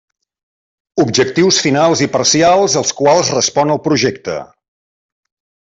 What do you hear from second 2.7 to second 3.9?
als quals respon el